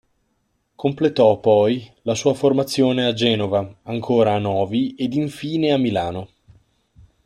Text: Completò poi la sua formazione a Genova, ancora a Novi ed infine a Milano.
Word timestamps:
Completò 0.73 1.39
poi 1.39 1.87
la 2.01 2.15
sua 2.15 2.33
formazione 2.33 3.05
a 3.05 3.13
Genova, 3.13 3.81
ancora 3.83 4.33
a 4.33 4.39
Novi 4.39 4.95
ed 4.95 5.13
infine 5.13 5.73
a 5.73 5.77
Milano. 5.77 6.29